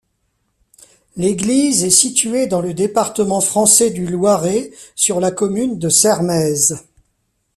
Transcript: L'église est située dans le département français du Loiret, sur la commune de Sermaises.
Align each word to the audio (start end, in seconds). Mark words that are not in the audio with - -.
L'église 1.15 1.83
est 1.83 1.91
située 1.91 2.47
dans 2.47 2.59
le 2.63 2.73
département 2.73 3.39
français 3.39 3.91
du 3.91 4.07
Loiret, 4.07 4.71
sur 4.95 5.19
la 5.19 5.29
commune 5.29 5.77
de 5.77 5.89
Sermaises. 5.89 6.87